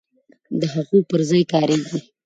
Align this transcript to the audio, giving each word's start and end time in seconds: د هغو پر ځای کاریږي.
د 0.59 0.61
هغو 0.73 0.97
پر 1.09 1.21
ځای 1.29 1.43
کاریږي. 1.51 1.99